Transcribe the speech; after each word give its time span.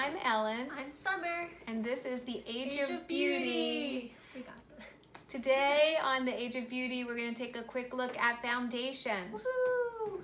I'm 0.00 0.16
Ellen, 0.24 0.68
I'm 0.74 0.92
Summer. 0.92 1.50
and 1.66 1.84
this 1.84 2.06
is 2.06 2.22
the 2.22 2.42
Age, 2.46 2.88
of, 2.88 3.06
Beauty. 3.06 4.14
We 4.34 4.40
got 4.40 4.54
this. 4.74 4.86
Today 5.28 5.98
on 6.02 6.24
the 6.24 6.32
Age 6.32 6.54
of 6.54 6.70
Beauty, 6.70 7.04
we're 7.04 7.18
going 7.18 7.34
to 7.34 7.38
take 7.38 7.54
a 7.58 7.62
quick 7.62 7.92
look 7.92 8.18
at 8.18 8.42
foundations. 8.42 9.44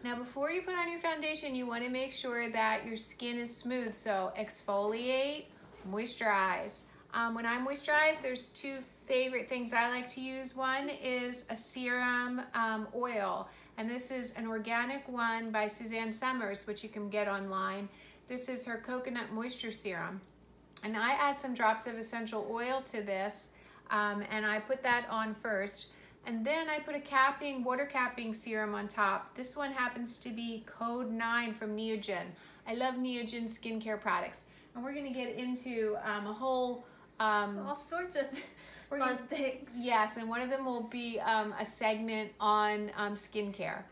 Now, 0.02 0.16
before 0.16 0.50
you 0.50 0.62
put 0.62 0.76
on 0.76 0.90
your 0.90 0.98
foundation, 0.98 1.54
you 1.54 1.66
want 1.66 1.84
to 1.84 1.90
make 1.90 2.14
sure 2.14 2.50
that 2.52 2.86
your 2.86 2.96
skin 2.96 3.36
is 3.36 3.54
smooth. 3.54 3.94
So, 3.94 4.32
exfoliate, 4.38 5.44
moisturize. 5.86 6.80
Um, 7.12 7.34
when 7.34 7.44
I 7.44 7.58
moisturize, 7.58 8.22
there's 8.22 8.46
two 8.48 8.78
favorite 9.04 9.50
things 9.50 9.74
I 9.74 9.90
like 9.90 10.08
to 10.14 10.22
use. 10.22 10.56
One 10.56 10.88
is 10.88 11.44
a 11.50 11.54
serum 11.54 12.40
um, 12.54 12.88
oil, 12.96 13.46
and 13.76 13.90
this 13.90 14.10
is 14.10 14.30
an 14.36 14.46
organic 14.46 15.06
one 15.06 15.50
by 15.50 15.66
Suzanne 15.66 16.14
Somers, 16.14 16.66
which 16.66 16.82
you 16.82 16.88
can 16.88 17.10
get 17.10 17.28
online. 17.28 17.90
This 18.28 18.48
is 18.48 18.64
her 18.64 18.78
coconut 18.78 19.32
moisture 19.32 19.70
serum. 19.70 20.20
And 20.82 20.96
I 20.96 21.12
add 21.12 21.40
some 21.40 21.54
drops 21.54 21.86
of 21.86 21.96
essential 21.96 22.46
oil 22.50 22.82
to 22.92 23.02
this, 23.02 23.48
um, 23.90 24.24
and 24.30 24.44
I 24.44 24.58
put 24.58 24.82
that 24.82 25.06
on 25.10 25.34
first. 25.34 25.86
And 26.26 26.44
then 26.44 26.68
I 26.68 26.80
put 26.80 26.96
a 26.96 27.00
capping, 27.00 27.62
water 27.62 27.86
capping 27.86 28.34
serum 28.34 28.74
on 28.74 28.88
top. 28.88 29.34
This 29.36 29.56
one 29.56 29.72
happens 29.72 30.18
to 30.18 30.30
be 30.30 30.64
Code 30.66 31.10
9 31.10 31.52
from 31.52 31.76
Neogen. 31.76 32.26
I 32.66 32.74
love 32.74 32.96
Neogen 32.96 33.44
skincare 33.44 34.00
products. 34.00 34.40
And 34.74 34.82
we're 34.84 34.92
gonna 34.92 35.12
get 35.12 35.36
into 35.36 35.96
um, 36.04 36.26
a 36.26 36.32
whole, 36.32 36.84
um, 37.20 37.60
All 37.64 37.76
sorts 37.76 38.16
of 38.16 38.26
fun 38.90 38.98
gonna- 38.98 39.18
things. 39.30 39.70
yes, 39.76 40.16
and 40.16 40.28
one 40.28 40.40
of 40.42 40.50
them 40.50 40.64
will 40.66 40.82
be 40.88 41.20
um, 41.20 41.54
a 41.60 41.64
segment 41.64 42.32
on 42.40 42.90
um, 42.96 43.14
skincare. 43.14 43.84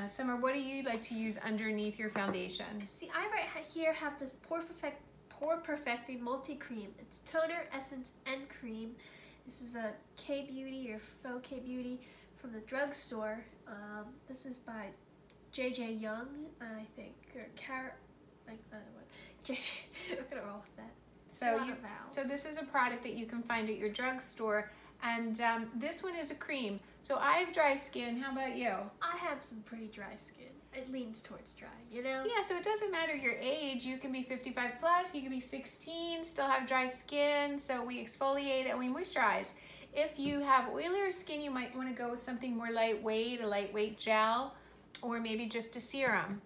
Uh, 0.00 0.08
Summer, 0.08 0.36
what 0.36 0.54
do 0.54 0.60
you 0.60 0.82
like 0.82 1.02
to 1.02 1.14
use 1.14 1.36
underneath 1.38 1.98
your 1.98 2.08
foundation? 2.08 2.64
See, 2.86 3.10
I 3.14 3.28
right 3.28 3.64
here 3.68 3.92
have 3.92 4.18
this 4.18 4.32
pore 4.32 4.60
perfect 4.60 5.02
pore 5.28 5.58
perfecting 5.58 6.22
multi 6.22 6.54
cream. 6.54 6.88
It's 6.98 7.18
toner, 7.20 7.66
essence, 7.72 8.12
and 8.24 8.48
cream. 8.48 8.92
This 9.46 9.60
is 9.60 9.74
a 9.74 9.92
K 10.16 10.46
Beauty 10.48 10.90
or 10.92 11.00
Faux 11.22 11.46
K 11.46 11.58
Beauty 11.58 12.00
from 12.36 12.52
the 12.52 12.60
drugstore. 12.60 13.44
Um, 13.66 14.06
this 14.28 14.46
is 14.46 14.56
by 14.56 14.86
JJ 15.52 16.00
Young, 16.00 16.28
I 16.62 16.84
think, 16.96 17.14
or 17.34 17.46
Car, 17.66 17.96
like 18.46 18.60
uh, 18.72 18.76
what? 18.94 19.06
JJ. 19.44 19.70
We're 20.10 20.22
gonna 20.30 20.46
roll 20.46 20.62
with 20.62 20.76
that. 20.76 20.92
So 21.32 21.62
you, 21.64 21.74
so 22.10 22.22
this 22.22 22.44
is 22.44 22.56
a 22.56 22.64
product 22.64 23.02
that 23.02 23.14
you 23.14 23.26
can 23.26 23.42
find 23.42 23.68
at 23.68 23.76
your 23.76 23.88
drugstore, 23.90 24.70
and 25.02 25.40
um, 25.40 25.66
this 25.74 26.02
one 26.02 26.14
is 26.14 26.30
a 26.30 26.34
cream. 26.34 26.80
So 27.02 27.16
I 27.16 27.32
have 27.38 27.52
dry 27.54 27.74
skin. 27.76 28.18
How 28.18 28.32
about 28.32 28.56
you? 28.56 28.68
I 29.02 29.16
have 29.18 29.42
some 29.42 29.60
pretty 29.62 29.86
dry 29.86 30.14
skin. 30.16 30.46
It 30.74 30.90
leans 30.92 31.22
towards 31.22 31.54
dry, 31.54 31.68
you 31.90 32.02
know. 32.02 32.24
Yeah, 32.26 32.44
so 32.46 32.56
it 32.56 32.62
doesn't 32.62 32.92
matter 32.92 33.14
your 33.16 33.34
age. 33.40 33.84
You 33.84 33.98
can 33.98 34.12
be 34.12 34.22
55 34.22 34.72
plus, 34.78 35.14
you 35.14 35.22
can 35.22 35.30
be 35.30 35.40
16, 35.40 36.24
still 36.24 36.46
have 36.46 36.66
dry 36.68 36.86
skin. 36.86 37.58
So 37.58 37.84
we 37.84 38.02
exfoliate 38.04 38.70
and 38.70 38.78
we 38.78 38.88
moisturize. 38.88 39.48
If 39.92 40.18
you 40.18 40.40
have 40.40 40.66
oilier 40.66 41.12
skin, 41.12 41.40
you 41.40 41.50
might 41.50 41.74
want 41.74 41.88
to 41.88 41.94
go 41.94 42.10
with 42.10 42.22
something 42.22 42.56
more 42.56 42.70
lightweight, 42.70 43.40
a 43.40 43.46
lightweight 43.48 43.98
gel, 43.98 44.54
or 45.02 45.18
maybe 45.18 45.46
just 45.46 45.74
a 45.74 45.80
serum. 45.80 46.40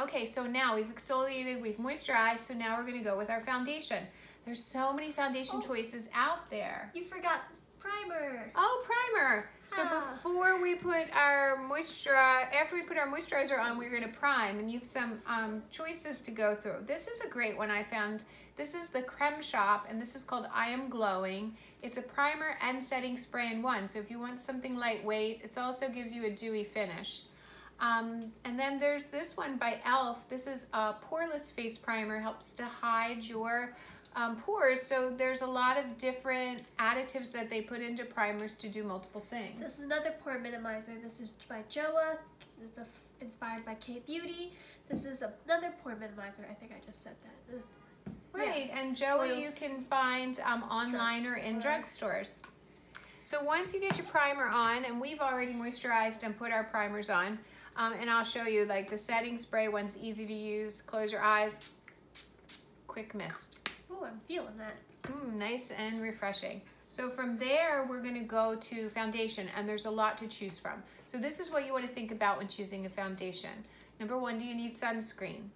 Okay, 0.00 0.26
so 0.26 0.44
now 0.46 0.74
we've 0.74 0.92
exfoliated, 0.92 1.60
we've 1.60 1.76
moisturized, 1.76 2.40
so 2.40 2.54
now 2.54 2.76
we're 2.76 2.84
going 2.84 2.98
to 2.98 3.04
go 3.08 3.16
with 3.16 3.30
our 3.30 3.40
foundation. 3.40 4.04
There's 4.44 4.64
so 4.72 4.92
many 4.92 5.12
foundation 5.12 5.60
Oh. 5.62 5.66
choices 5.66 6.08
out 6.12 6.50
there. 6.50 6.90
You 6.94 7.04
forgot 7.04 7.42
primer. 7.86 8.50
Oh, 8.54 8.84
primer. 8.84 9.48
So 9.68 9.84
before 9.84 10.62
we 10.62 10.76
put 10.76 11.14
our 11.14 11.56
moisture, 11.56 12.14
after 12.14 12.74
we 12.74 12.82
put 12.82 12.96
our 12.96 13.08
moisturizer 13.08 13.58
on, 13.58 13.76
we're 13.76 13.90
gonna 13.90 14.08
prime, 14.08 14.58
and 14.58 14.70
you've 14.70 14.84
some 14.84 15.20
um, 15.26 15.62
choices 15.70 16.20
to 16.22 16.30
go 16.30 16.54
through. 16.54 16.84
This 16.86 17.08
is 17.08 17.20
a 17.20 17.28
great 17.28 17.56
one 17.56 17.70
I 17.70 17.82
found. 17.82 18.24
This 18.56 18.74
is 18.74 18.88
the 18.88 19.02
Creme 19.02 19.42
Shop, 19.42 19.86
and 19.90 20.00
this 20.00 20.14
is 20.14 20.24
called 20.24 20.46
I 20.54 20.68
Am 20.68 20.88
Glowing. 20.88 21.56
It's 21.82 21.98
a 21.98 22.02
primer 22.02 22.56
and 22.62 22.82
setting 22.82 23.16
spray 23.18 23.52
in 23.52 23.60
one. 23.60 23.86
So 23.86 23.98
if 23.98 24.10
you 24.10 24.18
want 24.18 24.40
something 24.40 24.76
lightweight, 24.76 25.42
it 25.44 25.58
also 25.58 25.90
gives 25.90 26.14
you 26.14 26.24
a 26.24 26.30
dewy 26.30 26.64
finish. 26.64 27.22
Um, 27.78 28.32
and 28.46 28.58
then 28.58 28.80
there's 28.80 29.06
this 29.06 29.36
one 29.36 29.58
by 29.58 29.72
e.l.f. 29.72 30.26
This 30.30 30.46
is 30.46 30.68
a 30.72 30.94
poreless 31.10 31.52
face 31.52 31.76
primer, 31.76 32.18
helps 32.18 32.52
to 32.52 32.64
hide 32.64 33.24
your 33.24 33.74
um, 34.16 34.36
pores. 34.36 34.82
So 34.82 35.12
there's 35.16 35.42
a 35.42 35.46
lot 35.46 35.78
of 35.78 35.98
different 35.98 36.62
additives 36.78 37.30
that 37.32 37.48
they 37.50 37.60
put 37.60 37.80
into 37.80 38.04
primers 38.04 38.54
to 38.54 38.68
do 38.68 38.82
multiple 38.82 39.24
things. 39.30 39.60
This 39.60 39.78
is 39.78 39.84
another 39.84 40.14
pore 40.24 40.38
minimizer. 40.38 41.00
This 41.02 41.20
is 41.20 41.30
by 41.48 41.62
Joah. 41.70 42.18
It's 42.62 42.78
a 42.78 42.82
f 42.82 42.86
inspired 43.20 43.64
by 43.64 43.74
K 43.74 44.02
Beauty. 44.06 44.52
This 44.88 45.04
is 45.04 45.22
another 45.22 45.72
pore 45.82 45.92
minimizer. 45.94 46.50
I 46.50 46.54
think 46.54 46.72
I 46.72 46.84
just 46.84 47.02
said 47.02 47.14
that. 47.22 47.52
This, 47.54 47.62
Right, 48.32 48.70
and 48.74 48.94
Joah 48.94 49.30
Oil. 49.30 49.36
you 49.36 49.50
can 49.50 49.80
find 49.82 50.38
um, 50.40 50.62
online 50.64 51.24
or 51.26 51.36
in 51.36 51.58
drugstores. 51.58 52.40
So 53.24 53.42
once 53.42 53.72
you 53.72 53.80
get 53.80 53.96
your 53.96 54.06
primer 54.06 54.46
on, 54.46 54.84
and 54.84 55.00
we've 55.00 55.20
already 55.20 55.52
moisturized 55.52 56.22
and 56.22 56.36
put 56.36 56.52
our 56.52 56.64
primers 56.64 57.08
on, 57.08 57.38
um, 57.76 57.94
and 57.98 58.10
I'll 58.10 58.24
show 58.24 58.44
you 58.44 58.66
like 58.66 58.90
the 58.90 58.98
setting 58.98 59.38
spray 59.38 59.68
one's 59.68 59.96
easy 59.96 60.26
to 60.26 60.34
use. 60.34 60.82
Close 60.82 61.10
your 61.10 61.22
eyes, 61.22 61.60
quick 62.86 63.14
mist. 63.14 63.55
I'm 64.06 64.20
feeling 64.26 64.56
that. 64.58 64.78
Mm, 65.10 65.34
nice 65.34 65.70
and 65.70 66.00
refreshing. 66.00 66.62
So 66.88 67.10
from 67.10 67.36
there, 67.38 67.86
we're 67.88 68.02
gonna 68.02 68.22
go 68.22 68.56
to 68.56 68.88
foundation, 68.90 69.48
and 69.56 69.68
there's 69.68 69.86
a 69.86 69.90
lot 69.90 70.16
to 70.18 70.26
choose 70.28 70.58
from. 70.58 70.82
So 71.06 71.18
this 71.18 71.40
is 71.40 71.50
what 71.50 71.66
you 71.66 71.72
wanna 71.72 71.88
think 71.88 72.12
about 72.12 72.38
when 72.38 72.48
choosing 72.48 72.86
a 72.86 72.88
foundation. 72.88 73.50
Number 73.98 74.18
one, 74.18 74.38
do 74.38 74.44
you 74.44 74.54
need 74.54 74.76
sunscreen? 74.76 75.48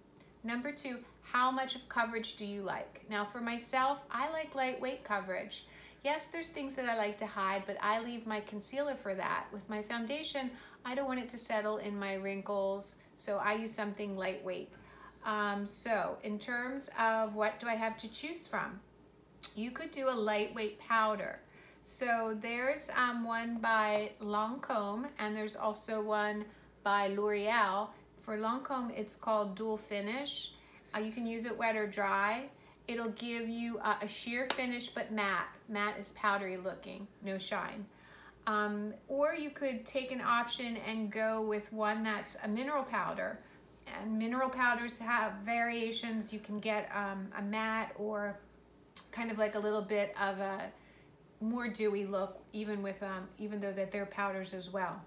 Number 0.43 0.71
two, 0.71 0.99
how 1.21 1.51
much 1.51 1.75
of 1.75 1.87
coverage 1.87 2.35
do 2.35 2.45
you 2.45 2.61
like? 2.61 3.05
Now 3.09 3.23
for 3.23 3.39
myself, 3.39 4.01
I 4.11 4.29
like 4.31 4.55
lightweight 4.55 5.03
coverage. 5.03 5.65
Yes, 6.03 6.27
there's 6.31 6.49
things 6.49 6.73
that 6.73 6.89
I 6.89 6.97
like 6.97 7.17
to 7.19 7.27
hide, 7.27 7.63
but 7.67 7.77
I 7.79 7.99
leave 7.99 8.25
my 8.25 8.41
concealer 8.41 8.95
for 8.95 9.13
that. 9.13 9.45
With 9.53 9.69
my 9.69 9.83
foundation, 9.83 10.49
I 10.83 10.95
don't 10.95 11.07
want 11.07 11.19
it 11.19 11.29
to 11.29 11.37
settle 11.37 11.77
in 11.77 11.97
my 11.97 12.15
wrinkles, 12.15 12.95
so 13.17 13.37
I 13.37 13.53
use 13.53 13.71
something 13.71 14.17
lightweight. 14.17 14.69
Um, 15.25 15.65
so 15.65 16.17
in 16.23 16.39
terms 16.39 16.89
of 16.99 17.35
what 17.35 17.59
do 17.59 17.67
I 17.67 17.75
have 17.75 17.97
to 17.97 18.11
choose 18.11 18.47
from? 18.47 18.79
you 19.55 19.71
could 19.71 19.91
do 19.91 20.09
a 20.09 20.11
lightweight 20.11 20.79
powder. 20.79 21.39
So 21.83 22.37
there's 22.39 22.89
um, 22.95 23.23
one 23.23 23.57
by 23.57 24.11
Lancome 24.21 25.07
and 25.19 25.35
there's 25.35 25.55
also 25.55 26.01
one 26.01 26.45
by 26.83 27.07
L'Oreal. 27.07 27.89
For 28.19 28.37
Lancome, 28.37 28.91
it's 28.95 29.15
called 29.15 29.55
Dual 29.55 29.77
Finish. 29.77 30.53
Uh, 30.95 30.99
you 30.99 31.11
can 31.11 31.25
use 31.25 31.45
it 31.45 31.57
wet 31.57 31.75
or 31.75 31.87
dry. 31.87 32.45
It'll 32.87 33.09
give 33.11 33.47
you 33.47 33.79
uh, 33.79 33.95
a 34.01 34.07
sheer 34.07 34.47
finish 34.53 34.89
but 34.89 35.11
matte. 35.11 35.47
Matte 35.69 35.97
is 35.99 36.11
powdery 36.11 36.57
looking, 36.57 37.07
no 37.23 37.37
shine. 37.37 37.85
Um, 38.47 38.93
or 39.07 39.33
you 39.33 39.51
could 39.51 39.85
take 39.85 40.11
an 40.11 40.21
option 40.21 40.77
and 40.87 41.11
go 41.11 41.41
with 41.41 41.71
one 41.71 42.03
that's 42.03 42.35
a 42.43 42.47
mineral 42.47 42.83
powder. 42.83 43.39
And 43.99 44.17
mineral 44.17 44.49
powders 44.49 44.99
have 44.99 45.33
variations. 45.43 46.31
You 46.31 46.39
can 46.39 46.59
get 46.59 46.89
um, 46.95 47.27
a 47.37 47.41
matte 47.41 47.93
or 47.97 48.39
kind 49.11 49.31
of 49.31 49.37
like 49.37 49.55
a 49.55 49.59
little 49.59 49.81
bit 49.81 50.15
of 50.19 50.39
a 50.39 50.71
more 51.41 51.67
dewy 51.67 52.05
look 52.05 52.39
even 52.53 52.81
with 52.81 53.01
um, 53.01 53.27
even 53.37 53.59
though 53.59 53.71
that 53.71 53.91
they're 53.91 54.05
powders 54.05 54.53
as 54.53 54.69
well. 54.69 55.01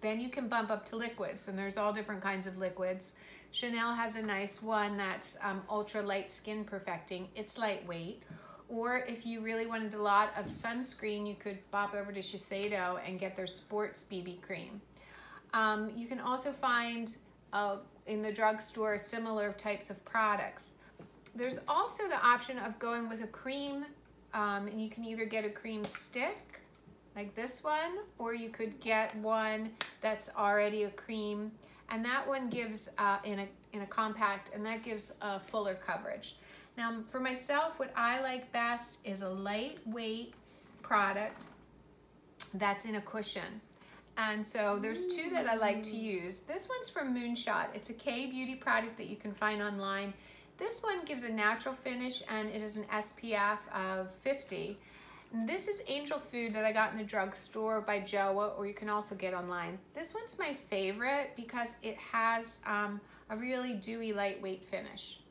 Then 0.00 0.18
you 0.20 0.28
can 0.28 0.48
bump 0.48 0.70
up 0.70 0.84
to 0.86 0.96
liquids 0.96 1.48
and 1.48 1.58
there's 1.58 1.76
all 1.76 1.92
different 1.92 2.22
kinds 2.22 2.46
of 2.46 2.58
liquids. 2.58 3.12
Chanel 3.52 3.94
has 3.94 4.16
a 4.16 4.22
nice 4.22 4.62
one 4.62 4.96
that's 4.96 5.36
um, 5.42 5.62
ultra 5.68 6.02
light 6.02 6.32
skin 6.32 6.64
perfecting. 6.64 7.28
It's 7.36 7.58
lightweight. 7.58 8.22
Or 8.68 8.98
if 9.06 9.26
you 9.26 9.42
really 9.42 9.66
wanted 9.66 9.94
a 9.94 10.02
lot 10.02 10.32
of 10.36 10.46
sunscreen 10.46 11.28
you 11.28 11.34
could 11.34 11.58
bop 11.70 11.94
over 11.94 12.12
to 12.12 12.20
Shiseido 12.20 13.00
and 13.06 13.20
get 13.20 13.36
their 13.36 13.46
sports 13.46 14.04
BB 14.10 14.40
cream. 14.40 14.80
Um, 15.54 15.90
you 15.94 16.08
can 16.08 16.18
also 16.18 16.52
find 16.52 17.14
uh, 17.52 17.76
in 18.06 18.22
the 18.22 18.32
drugstore 18.32 18.98
similar 18.98 19.52
types 19.52 19.90
of 19.90 20.04
products 20.04 20.72
there's 21.34 21.58
also 21.66 22.08
the 22.08 22.22
option 22.24 22.58
of 22.58 22.78
going 22.78 23.08
with 23.08 23.22
a 23.22 23.26
cream, 23.26 23.86
um, 24.34 24.68
and 24.68 24.82
you 24.82 24.90
can 24.90 25.04
either 25.04 25.24
get 25.24 25.44
a 25.44 25.50
cream 25.50 25.82
stick, 25.84 26.60
like 27.16 27.34
this 27.34 27.64
one, 27.64 27.98
or 28.18 28.34
you 28.34 28.50
could 28.50 28.80
get 28.80 29.16
one 29.16 29.70
that's 30.00 30.28
already 30.36 30.84
a 30.84 30.90
cream, 30.90 31.50
and 31.90 32.04
that 32.04 32.26
one 32.26 32.48
gives 32.50 32.88
uh, 32.98 33.18
in 33.24 33.40
a 33.40 33.48
in 33.72 33.80
a 33.80 33.86
compact, 33.86 34.50
and 34.54 34.64
that 34.66 34.82
gives 34.82 35.12
a 35.22 35.40
fuller 35.40 35.74
coverage. 35.74 36.36
Now, 36.76 37.00
for 37.10 37.20
myself, 37.20 37.78
what 37.78 37.92
I 37.96 38.20
like 38.20 38.52
best 38.52 38.98
is 39.04 39.22
a 39.22 39.28
lightweight 39.28 40.34
product 40.82 41.46
that's 42.54 42.84
in 42.84 42.96
a 42.96 43.00
cushion. 43.00 43.60
And 44.16 44.46
so 44.46 44.78
there's 44.80 45.06
two 45.06 45.30
that 45.30 45.46
I 45.46 45.56
like 45.56 45.82
to 45.84 45.96
use. 45.96 46.40
This 46.40 46.68
one's 46.68 46.88
from 46.88 47.16
Moonshot. 47.16 47.66
It's 47.74 47.90
a 47.90 47.94
K 47.94 48.26
beauty 48.26 48.54
product 48.54 48.96
that 48.98 49.08
you 49.08 49.16
can 49.16 49.32
find 49.32 49.62
online. 49.62 50.12
This 50.58 50.82
one 50.82 51.04
gives 51.04 51.24
a 51.24 51.30
natural 51.30 51.74
finish 51.74 52.22
and 52.28 52.48
it 52.50 52.62
is 52.62 52.76
an 52.76 52.84
SPF 52.92 53.58
of 53.74 54.10
50. 54.16 54.78
And 55.32 55.48
This 55.48 55.66
is 55.66 55.80
Angel 55.88 56.18
Food 56.18 56.54
that 56.54 56.64
I 56.64 56.72
got 56.72 56.92
in 56.92 56.98
the 56.98 57.04
drugstore 57.04 57.80
by 57.80 58.00
Joah, 58.00 58.56
or 58.58 58.66
you 58.66 58.74
can 58.74 58.90
also 58.90 59.14
get 59.14 59.32
online. 59.32 59.78
This 59.94 60.12
one's 60.12 60.38
my 60.38 60.52
favorite 60.52 61.30
because 61.36 61.76
it 61.82 61.96
has 61.96 62.58
um, 62.66 63.00
a 63.30 63.36
really 63.36 63.72
dewy, 63.72 64.12
lightweight 64.12 64.62
finish. 64.62 65.21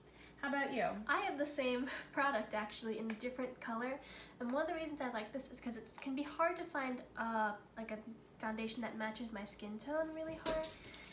How 0.42 0.50
about 0.50 0.74
you? 0.74 0.86
I 1.08 1.22
have 1.22 1.38
the 1.38 1.46
same 1.46 1.86
product 2.14 2.56
actually 2.56 2.98
in 2.98 3.10
a 3.12 3.14
different 3.16 3.60
color, 3.62 4.00
and 4.40 4.52
one 4.52 4.64
of 4.64 4.68
the 4.68 4.74
reasons 4.74 5.00
I 5.00 5.12
like 5.12 5.32
this 5.32 5.50
is 5.52 5.60
because 5.60 5.78
it 5.78 5.88
can 6.02 6.16
be 6.16 6.24
hard 6.24 6.56
to 6.56 6.64
find 6.64 7.02
uh, 7.18 7.52
like 7.78 7.92
a 7.92 7.98
foundation 8.40 8.82
that 8.82 8.98
matches 8.98 9.32
my 9.32 9.46
skin 9.46 9.78
tone 9.78 10.10
really 10.16 10.40
hard, 10.46 10.66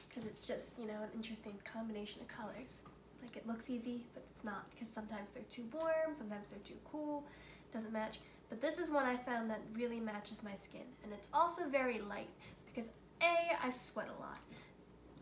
because 0.08 0.24
it's 0.24 0.46
just 0.46 0.78
you 0.78 0.86
know 0.86 1.02
an 1.02 1.10
interesting 1.14 1.54
combination 1.70 2.22
of 2.22 2.28
colors. 2.28 2.82
Like 3.20 3.36
it 3.36 3.46
looks 3.46 3.68
easy, 3.68 4.06
but 4.14 4.24
it's 4.30 4.44
not 4.44 4.70
because 4.70 4.88
sometimes 4.88 5.28
they're 5.34 5.42
too 5.50 5.64
warm, 5.72 6.14
sometimes 6.14 6.46
they're 6.48 6.58
too 6.64 6.80
cool, 6.90 7.26
doesn't 7.72 7.92
match. 7.92 8.20
But 8.48 8.62
this 8.62 8.78
is 8.78 8.88
one 8.88 9.04
I 9.04 9.16
found 9.16 9.50
that 9.50 9.60
really 9.74 10.00
matches 10.00 10.42
my 10.42 10.56
skin, 10.56 10.86
and 11.04 11.12
it's 11.12 11.28
also 11.34 11.68
very 11.68 12.00
light 12.00 12.30
because 12.64 12.88
a 13.20 13.58
I 13.62 13.68
sweat 13.68 14.08
a 14.08 14.22
lot, 14.22 14.40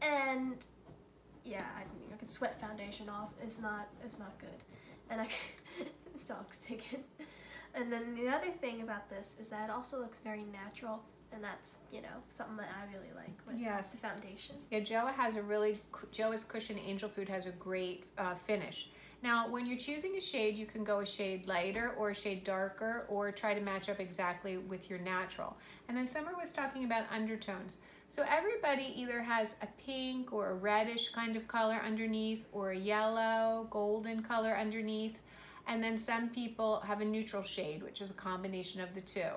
and 0.00 0.64
yeah, 1.46 1.64
I 1.76 1.80
mean, 1.94 2.08
I 2.12 2.16
could 2.16 2.30
sweat 2.30 2.60
foundation 2.60 3.08
off. 3.08 3.30
It's 3.42 3.60
not, 3.60 3.88
it's 4.04 4.18
not 4.18 4.38
good. 4.38 4.62
And 5.10 5.20
I, 5.20 5.28
dog's 6.26 6.58
taken. 6.58 7.04
And 7.74 7.92
then 7.92 8.14
the 8.14 8.28
other 8.28 8.50
thing 8.50 8.80
about 8.80 9.08
this 9.10 9.36
is 9.38 9.48
that 9.48 9.68
it 9.68 9.70
also 9.70 10.00
looks 10.00 10.20
very 10.20 10.44
natural, 10.44 11.02
and 11.30 11.44
that's 11.44 11.76
you 11.92 12.00
know 12.00 12.08
something 12.28 12.56
that 12.56 12.70
I 12.74 12.90
really 12.90 13.12
like 13.14 13.38
when 13.44 13.60
it 13.60 13.68
comes 13.68 13.90
to 13.90 13.98
foundation. 13.98 14.56
Yeah, 14.70 14.80
Joah 14.80 15.12
has 15.12 15.36
a 15.36 15.42
really 15.42 15.78
Joah's 16.10 16.42
Cushion 16.42 16.78
Angel 16.78 17.08
Food 17.08 17.28
has 17.28 17.44
a 17.44 17.50
great 17.50 18.04
uh, 18.16 18.34
finish. 18.34 18.88
Now, 19.22 19.48
when 19.48 19.66
you're 19.66 19.78
choosing 19.78 20.16
a 20.16 20.20
shade, 20.20 20.58
you 20.58 20.66
can 20.66 20.84
go 20.84 21.00
a 21.00 21.06
shade 21.06 21.46
lighter 21.46 21.94
or 21.98 22.10
a 22.10 22.14
shade 22.14 22.44
darker 22.44 23.06
or 23.08 23.32
try 23.32 23.54
to 23.54 23.60
match 23.60 23.88
up 23.88 23.98
exactly 23.98 24.56
with 24.56 24.88
your 24.88 24.98
natural. 24.98 25.56
And 25.88 25.96
then 25.96 26.06
Summer 26.06 26.32
was 26.38 26.52
talking 26.52 26.84
about 26.84 27.04
undertones. 27.10 27.80
So 28.08 28.24
everybody 28.28 28.92
either 28.96 29.20
has 29.20 29.56
a 29.62 29.66
pink 29.84 30.32
or 30.32 30.50
a 30.50 30.54
reddish 30.54 31.10
kind 31.10 31.36
of 31.36 31.46
color 31.48 31.80
underneath 31.84 32.46
or 32.52 32.70
a 32.70 32.76
yellow, 32.76 33.66
golden 33.70 34.22
color 34.22 34.56
underneath. 34.56 35.18
And 35.66 35.82
then 35.82 35.98
some 35.98 36.28
people 36.28 36.80
have 36.80 37.00
a 37.00 37.04
neutral 37.04 37.42
shade, 37.42 37.82
which 37.82 38.00
is 38.00 38.10
a 38.10 38.14
combination 38.14 38.80
of 38.80 38.94
the 38.94 39.00
two. 39.00 39.30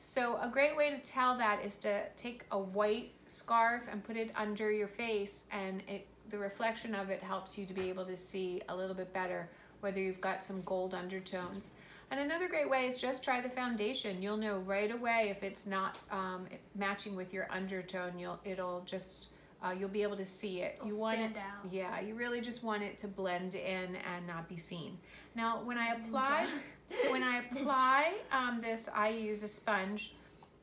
So 0.00 0.36
a 0.42 0.48
great 0.48 0.76
way 0.76 0.90
to 0.90 0.98
tell 0.98 1.38
that 1.38 1.64
is 1.64 1.76
to 1.76 2.02
take 2.16 2.44
a 2.50 2.58
white 2.58 3.12
scarf 3.26 3.84
and 3.90 4.02
put 4.02 4.16
it 4.16 4.32
under 4.36 4.70
your 4.70 4.88
face 4.88 5.42
and 5.50 5.82
it 5.86 6.08
the 6.28 6.38
reflection 6.38 6.94
of 6.94 7.10
it 7.10 7.22
helps 7.22 7.58
you 7.58 7.66
to 7.66 7.74
be 7.74 7.88
able 7.88 8.06
to 8.06 8.16
see 8.16 8.62
a 8.68 8.74
little 8.74 8.94
bit 8.94 9.12
better 9.12 9.50
whether 9.80 10.00
you've 10.00 10.20
got 10.20 10.42
some 10.42 10.62
gold 10.62 10.94
undertones. 10.94 11.72
And 12.12 12.20
another 12.20 12.46
great 12.46 12.68
way 12.68 12.86
is 12.86 12.98
just 12.98 13.24
try 13.24 13.40
the 13.40 13.48
foundation. 13.48 14.20
You'll 14.20 14.36
know 14.36 14.58
right 14.58 14.92
away 14.92 15.28
if 15.30 15.42
it's 15.42 15.64
not 15.64 15.96
um, 16.10 16.46
matching 16.74 17.16
with 17.16 17.32
your 17.32 17.46
undertone. 17.50 18.18
You'll 18.18 18.38
it'll 18.44 18.82
just 18.82 19.28
uh, 19.64 19.70
you'll 19.70 19.88
be 19.88 20.02
able 20.02 20.18
to 20.18 20.26
see 20.26 20.60
it. 20.60 20.74
It'll 20.76 20.88
you 20.88 20.98
want 20.98 21.14
stand 21.16 21.36
it, 21.36 21.38
out. 21.38 21.72
yeah. 21.72 22.00
You 22.00 22.14
really 22.14 22.42
just 22.42 22.62
want 22.62 22.82
it 22.82 22.98
to 22.98 23.08
blend 23.08 23.54
in 23.54 23.96
and 23.96 24.26
not 24.26 24.46
be 24.46 24.58
seen. 24.58 24.98
Now, 25.34 25.62
when 25.64 25.78
I 25.78 25.94
apply, 25.94 26.48
when 27.08 27.22
I 27.22 27.44
apply 27.50 28.12
um, 28.30 28.60
this, 28.60 28.90
I 28.94 29.08
use 29.08 29.42
a 29.42 29.48
sponge 29.48 30.12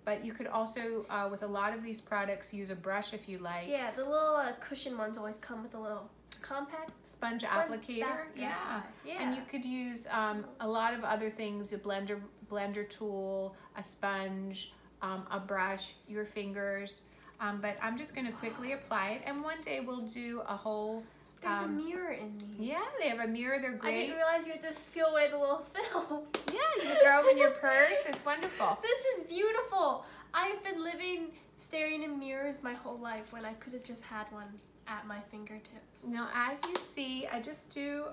but 0.05 0.25
you 0.25 0.33
could 0.33 0.47
also, 0.47 1.05
uh, 1.11 1.27
with 1.29 1.43
a 1.43 1.47
lot 1.47 1.71
of 1.71 1.83
these 1.83 2.01
products, 2.01 2.51
use 2.51 2.71
a 2.71 2.75
brush 2.75 3.13
if 3.13 3.29
you 3.29 3.37
like. 3.37 3.67
Yeah, 3.67 3.91
the 3.91 4.03
little 4.03 4.37
uh, 4.37 4.53
cushion 4.59 4.97
ones 4.97 5.19
always 5.19 5.37
come 5.37 5.61
with 5.61 5.75
a 5.75 5.79
little 5.79 6.09
compact 6.41 6.91
Sponge 7.03 7.41
sponge- 7.41 7.69
applicator, 7.69 8.25
yeah. 8.35 8.81
Yeah. 9.05 9.21
And 9.21 9.35
you 9.35 9.41
could 9.49 9.65
use 9.65 10.07
um, 10.11 10.45
a 10.59 10.67
lot 10.67 10.93
of 10.93 11.03
other 11.03 11.29
things, 11.29 11.73
a 11.73 11.77
blender, 11.77 12.19
blender 12.51 12.87
tool, 12.89 13.55
a 13.77 13.83
sponge, 13.83 14.71
um, 15.01 15.25
a 15.31 15.39
brush, 15.39 15.93
your 16.07 16.25
fingers. 16.25 17.03
Um, 17.41 17.59
but 17.61 17.77
I'm 17.81 17.97
just 17.97 18.15
gonna 18.15 18.31
quickly 18.33 18.73
apply 18.73 19.11
it 19.11 19.21
and 19.25 19.41
one 19.41 19.61
day 19.61 19.79
we'll 19.79 20.01
do 20.05 20.41
a 20.47 20.55
whole, 20.57 21.03
There's 21.41 21.55
um, 21.57 21.65
a 21.65 21.67
mirror 21.83 22.11
in 22.11 22.37
these. 22.37 22.69
yeah, 22.69 22.83
they 23.01 23.07
have 23.09 23.19
a 23.19 23.27
mirror, 23.27 23.59
they're 23.59 23.71
great. 23.77 23.93
I 23.95 23.99
didn't 24.01 24.17
realize 24.17 24.45
you 24.45 24.51
had 24.53 24.61
to 24.61 24.73
peel 24.93 25.07
away 25.07 25.29
the 25.31 25.37
little 25.37 25.65
film. 25.73 26.23
Yeah, 26.53 26.59
you 26.77 26.81
can 26.81 26.97
throw 27.01 27.21
them 27.21 27.31
in 27.31 27.37
your 27.37 27.51
purse, 27.51 27.99
it's 28.07 28.25
wonderful. 28.25 28.77
This 28.83 29.05
is 29.19 29.27
beautiful. 29.27 30.03
I've 30.33 30.61
been 30.63 30.83
living 30.83 31.27
staring 31.57 32.03
in 32.03 32.19
mirrors 32.19 32.61
my 32.63 32.73
whole 32.73 32.97
life 32.97 33.31
when 33.31 33.45
I 33.45 33.53
could 33.53 33.73
have 33.73 33.83
just 33.83 34.03
had 34.03 34.25
one 34.31 34.47
at 34.89 35.07
my 35.07 35.19
fingertips. 35.31 36.03
Now, 36.05 36.29
as 36.33 36.65
you 36.65 36.75
see, 36.75 37.27
I 37.27 37.39
just 37.39 37.73
do 37.73 38.05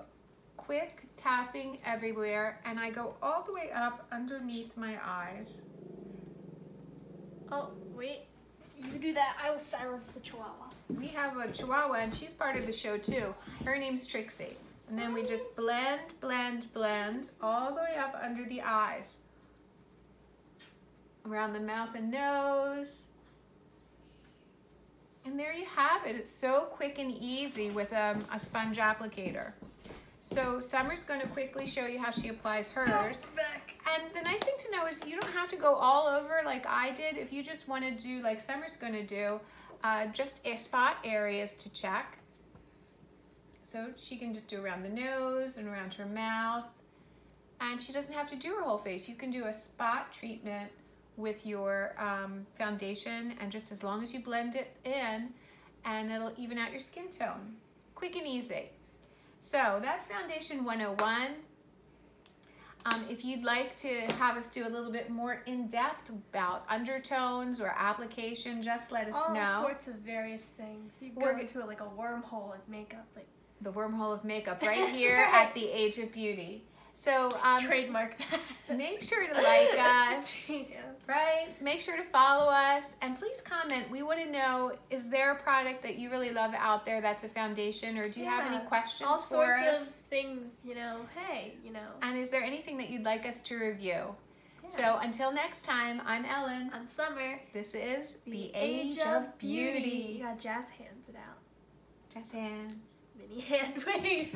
quick 0.55 1.03
tapping 1.17 1.79
everywhere 1.85 2.59
and 2.65 2.79
I 2.79 2.89
go 2.89 3.15
all 3.21 3.43
the 3.43 3.53
way 3.53 3.71
up 3.73 4.05
underneath 4.11 4.75
my 4.77 4.97
eyes. 5.03 5.61
Oh, 7.51 7.69
wait. 7.95 8.25
You 8.77 8.99
do 8.99 9.13
that, 9.13 9.37
I 9.43 9.49
will 9.49 9.59
silence 9.59 10.07
the 10.07 10.19
chihuahua. 10.19 10.69
We 10.89 11.07
have 11.07 11.35
a 11.37 11.51
chihuahua 11.51 11.95
and 11.95 12.13
she's 12.13 12.33
part 12.33 12.57
of 12.57 12.67
the 12.67 12.71
show 12.71 12.97
too. 12.97 13.33
Her 13.65 13.77
name's 13.77 14.05
Trixie. 14.05 14.55
And 14.89 14.97
then 14.97 15.13
we 15.13 15.23
just 15.23 15.55
blend, 15.55 16.13
blend, 16.21 16.71
blend 16.73 17.29
all 17.41 17.73
the 17.73 17.81
way 17.81 17.95
up 17.97 18.15
under 18.21 18.45
the 18.45 18.61
eyes. 18.61 19.17
Around 21.25 21.53
the 21.53 21.59
mouth 21.59 21.89
and 21.95 22.11
nose. 22.11 23.06
And 25.27 25.37
there 25.37 25.51
you 25.51 25.65
have 25.75 26.05
it. 26.05 26.15
It's 26.15 26.31
so 26.31 26.61
quick 26.69 26.99
and 26.99 27.11
easy 27.11 27.69
with 27.69 27.91
um, 27.91 28.25
a 28.31 28.39
sponge 28.39 28.77
applicator. 28.77 29.51
So 30.21 30.61
Summer's 30.61 31.03
going 31.03 31.19
to 31.19 31.27
quickly 31.27 31.67
show 31.67 31.85
you 31.85 31.99
how 31.99 32.11
she 32.11 32.29
applies 32.29 32.71
hers. 32.71 33.25
And 33.93 34.03
the 34.15 34.21
nice 34.21 34.39
thing 34.39 34.53
to 34.57 34.71
know 34.71 34.87
is 34.87 35.05
you 35.05 35.19
don't 35.19 35.33
have 35.33 35.49
to 35.49 35.57
go 35.57 35.75
all 35.75 36.07
over 36.07 36.41
like 36.45 36.65
I 36.65 36.91
did. 36.91 37.17
If 37.17 37.33
you 37.33 37.43
just 37.43 37.67
want 37.67 37.83
to 37.83 37.91
do 37.91 38.21
like 38.21 38.39
Summer's 38.39 38.77
going 38.77 38.93
to 38.93 39.05
do, 39.05 39.41
uh, 39.83 40.05
just 40.07 40.39
a 40.45 40.55
spot 40.55 40.95
areas 41.03 41.51
to 41.55 41.69
check. 41.73 42.19
So 43.63 43.87
she 43.97 44.15
can 44.15 44.33
just 44.33 44.49
do 44.49 44.63
around 44.63 44.83
the 44.83 44.89
nose 44.89 45.57
and 45.57 45.67
around 45.67 45.93
her 45.95 46.05
mouth. 46.05 46.63
And 47.59 47.81
she 47.81 47.91
doesn't 47.91 48.13
have 48.13 48.29
to 48.29 48.37
do 48.37 48.53
her 48.53 48.61
whole 48.61 48.77
face. 48.77 49.09
You 49.09 49.15
can 49.15 49.29
do 49.29 49.43
a 49.43 49.53
spot 49.53 50.13
treatment 50.13 50.71
with 51.17 51.45
your 51.45 51.93
um, 51.99 52.45
foundation 52.57 53.33
and 53.41 53.51
just 53.51 53.71
as 53.71 53.83
long 53.83 54.01
as 54.03 54.13
you 54.13 54.19
blend 54.21 54.55
it 54.55 54.75
in 54.85 55.29
and 55.83 56.11
it'll 56.11 56.33
even 56.37 56.57
out 56.57 56.71
your 56.71 56.79
skin 56.79 57.09
tone. 57.09 57.55
Quick 57.95 58.15
and 58.15 58.27
easy. 58.27 58.69
So 59.41 59.79
that's 59.81 60.07
Foundation 60.07 60.63
101. 60.63 61.27
Um, 62.85 63.03
if 63.09 63.25
you'd 63.25 63.43
like 63.43 63.75
to 63.77 63.87
have 64.13 64.37
us 64.37 64.49
do 64.49 64.65
a 64.65 64.69
little 64.69 64.91
bit 64.91 65.09
more 65.09 65.41
in-depth 65.45 66.09
about 66.09 66.63
undertones 66.69 67.59
or 67.59 67.73
application, 67.77 68.61
just 68.61 68.91
let 68.91 69.07
us 69.07 69.15
All 69.15 69.33
know. 69.33 69.41
All 69.41 69.61
sorts 69.63 69.87
of 69.87 69.95
various 69.95 70.43
things. 70.43 70.93
You 71.01 71.11
We're 71.15 71.33
go 71.33 71.37
g- 71.39 71.41
into 71.41 71.65
like 71.65 71.81
a 71.81 71.85
wormhole 71.85 72.53
of 72.55 72.67
makeup, 72.69 73.05
like 73.15 73.27
The 73.61 73.73
wormhole 73.73 74.13
of 74.13 74.23
makeup 74.23 74.61
right 74.65 74.89
here 74.89 75.17
right. 75.17 75.47
at 75.47 75.55
the 75.55 75.65
Age 75.65 75.97
of 75.97 76.13
Beauty. 76.13 76.63
So 76.99 77.29
um, 77.43 77.61
trademark 77.63 78.15
that. 78.17 78.77
make 78.77 79.01
sure 79.03 79.25
to 79.27 79.33
like 79.33 79.79
us, 79.79 80.33
yeah. 80.49 80.65
right? 81.07 81.47
Make 81.61 81.79
sure 81.79 81.95
to 81.95 82.03
follow 82.03 82.49
us 82.51 82.95
and 83.01 83.17
please 83.17 83.39
comment. 83.41 83.89
We 83.91 84.01
want 84.01 84.19
to 84.19 84.29
know, 84.31 84.73
is 84.89 85.07
there 85.07 85.31
a 85.31 85.35
product 85.35 85.83
that 85.83 85.99
you 85.99 86.09
really 86.09 86.31
love 86.31 86.53
out 86.57 86.85
there 86.85 86.99
that's 86.99 87.23
a 87.23 87.29
foundation 87.29 87.97
or 87.99 88.09
do 88.09 88.19
you 88.19 88.25
have 88.25 88.51
any 88.51 88.63
questions 88.65 89.07
All 89.07 89.17
sorts 89.17 89.59
us? 89.61 89.81
of 89.81 89.87
things, 90.09 90.49
you 90.65 90.73
know. 90.73 91.01
Hey, 91.15 91.53
you 91.63 91.71
know. 91.71 91.87
And 92.01 92.17
is 92.17 92.29
there 92.31 92.43
anything 92.43 92.77
that 92.77 92.89
you'd 92.89 93.05
like 93.05 93.25
us 93.27 93.41
to 93.41 93.55
review? 93.57 94.15
Yeah. 94.63 94.69
So 94.75 94.97
until 95.01 95.31
next 95.31 95.63
time, 95.63 96.01
I'm 96.05 96.25
Ellen. 96.25 96.71
I'm 96.73 96.87
Summer. 96.87 97.39
This 97.53 97.75
is 97.75 98.15
The, 98.25 98.51
Age, 98.55 98.97
of 98.99 99.37
Beauty. 99.37 100.15
You 100.17 100.23
got 100.23 100.39
jazz 100.39 100.69
hands 100.69 101.07
it 101.07 101.15
out. 101.15 101.37
Jazz 102.13 102.31
hands. 102.31 102.73
Mini 103.17 103.41
hand 103.41 103.83
wave. 103.87 104.35